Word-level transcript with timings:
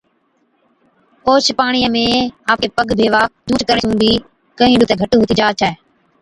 اوهچ 1.27 1.45
پاڻِيان 1.59 1.93
۾ 1.97 2.03
آپڪي 2.53 2.69
پگ 2.77 2.87
ڀيوا، 2.97 3.21
جھُونچ 3.45 3.61
ڪرڻي 3.67 3.81
سُون 3.83 3.93
بِي 4.01 4.11
ڪهِين 4.57 4.77
ڏُکتَي 4.79 4.95
گھٽ 5.01 5.11
هُتِي 5.19 5.33
جا 5.39 5.47
ڇَي۔ 5.59 5.71